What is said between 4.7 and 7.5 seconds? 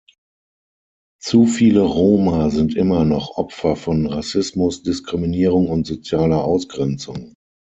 Diskriminierung und sozialer Ausgrenzung.